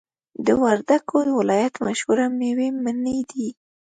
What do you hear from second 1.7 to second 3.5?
مشهوره میوه مڼی دی